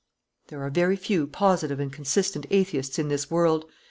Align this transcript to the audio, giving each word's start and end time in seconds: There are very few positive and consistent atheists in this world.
There 0.47 0.63
are 0.63 0.71
very 0.71 0.95
few 0.95 1.27
positive 1.27 1.79
and 1.79 1.93
consistent 1.93 2.47
atheists 2.49 2.97
in 2.97 3.09
this 3.09 3.29
world. 3.29 3.65